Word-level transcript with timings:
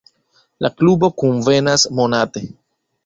La 0.65 0.71
klubo 0.79 1.09
kunvenas 1.23 1.87
monate. 2.01 2.47